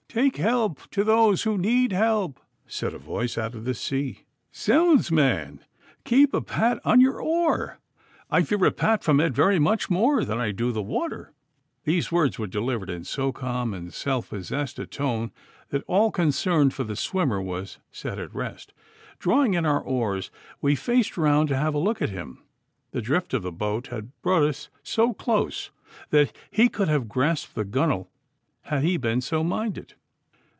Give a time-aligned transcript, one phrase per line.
[0.13, 4.25] 'Take help to those who need help' said a voice out of the sea.
[4.53, 5.61] 'Zounds, man,
[6.03, 7.79] keep a guard on your oar!
[8.29, 11.31] I fear a pat from it very much more than I do the water.'
[11.85, 15.31] These words were delivered in so calm and self possessed a tone
[15.69, 18.73] that all concern for the swimmer was set at rest.
[19.17, 20.29] Drawing in our oars
[20.59, 22.43] we faced round to have a look at him.
[22.91, 25.71] The drift of the boat had brought us so close
[26.09, 28.09] that he could have grasped the gunwale
[28.63, 29.93] had he been so minded.